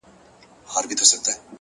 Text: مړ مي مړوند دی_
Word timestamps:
مړ 0.71 0.83
مي 0.89 0.95
مړوند 0.97 1.23
دی_ 1.25 1.33